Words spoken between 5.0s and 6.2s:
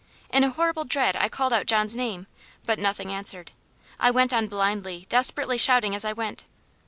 desperately shouting as I